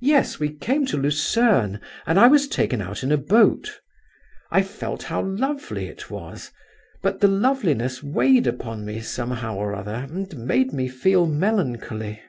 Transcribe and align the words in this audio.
"Yes. 0.00 0.40
We 0.40 0.48
came 0.52 0.86
to 0.86 0.96
Lucerne, 0.96 1.80
and 2.04 2.18
I 2.18 2.26
was 2.26 2.48
taken 2.48 2.82
out 2.82 3.04
in 3.04 3.12
a 3.12 3.16
boat. 3.16 3.78
I 4.50 4.60
felt 4.60 5.04
how 5.04 5.22
lovely 5.22 5.86
it 5.86 6.10
was, 6.10 6.50
but 7.00 7.20
the 7.20 7.28
loveliness 7.28 8.02
weighed 8.02 8.48
upon 8.48 8.84
me 8.84 9.00
somehow 9.00 9.54
or 9.54 9.72
other, 9.72 9.94
and 10.10 10.36
made 10.36 10.72
me 10.72 10.88
feel 10.88 11.28
melancholy." 11.28 12.22